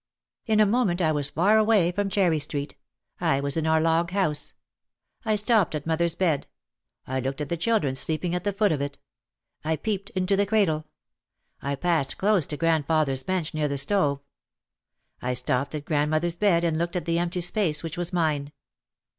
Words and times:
In 0.47 0.59
a 0.59 0.65
moment 0.65 0.99
I 0.99 1.11
was 1.11 1.29
far 1.29 1.59
away 1.59 1.91
from 1.91 2.09
Cherry 2.09 2.39
Street. 2.39 2.75
I 3.19 3.39
was 3.39 3.55
in 3.55 3.67
our 3.67 3.79
log 3.79 4.09
house. 4.09 4.55
I 5.25 5.35
stopped 5.35 5.75
at 5.75 5.85
mother's 5.85 6.15
bed. 6.15 6.47
I 7.05 7.19
looked 7.19 7.39
at 7.39 7.49
the 7.49 7.55
children 7.55 7.93
sleeping 7.93 8.33
at 8.33 8.43
the 8.43 8.51
foot 8.51 8.71
of 8.71 8.81
it. 8.81 8.97
I 9.63 9.75
peeped 9.75 10.09
into 10.15 10.35
the 10.35 10.47
cradle. 10.47 10.85
I 11.61 11.75
passed 11.75 12.17
close 12.17 12.47
to 12.47 12.57
grandfather's 12.57 13.21
bench 13.21 13.53
near 13.53 13.67
the 13.67 13.77
stove. 13.77 14.21
I 15.21 15.33
stopped 15.35 15.75
at 15.75 15.85
grandmother's 15.85 16.35
bed 16.35 16.63
and 16.63 16.79
looked 16.79 16.95
at 16.95 17.05
the 17.05 17.19
empty 17.19 17.41
place 17.53 17.83
which 17.83 17.95
was 17.95 18.11
mine. 18.11 18.53